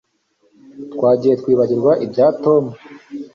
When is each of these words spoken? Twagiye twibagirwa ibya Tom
Twagiye 0.93 1.33
twibagirwa 1.41 1.91
ibya 2.05 2.27
Tom 2.43 2.63